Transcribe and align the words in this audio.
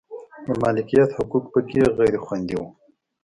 د 0.45 0.47
مالکیت 0.61 1.09
حقوق 1.17 1.45
په 1.53 1.59
کې 1.69 1.81
غیر 1.97 2.15
خوندي 2.25 2.55
و. 2.59 2.63